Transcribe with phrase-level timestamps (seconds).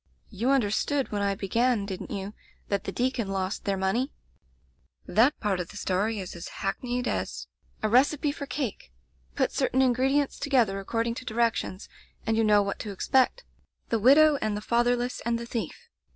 [0.31, 2.33] "You understood when I began, didn't you,
[2.69, 4.11] that the deacon lost their money?
[5.05, 7.87] That part of the story is as hackneyed as— ^a Digitized by LjOOQ IC A
[7.87, 8.93] Dispensation recipe for cake.
[9.35, 11.87] Put certain ingredients together according to directions,
[12.25, 13.43] and you know what to expect.
[13.89, 15.87] The widow and the fatherless and the thief.